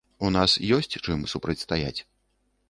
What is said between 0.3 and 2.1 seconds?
нас ёсць чым супрацьстаяць.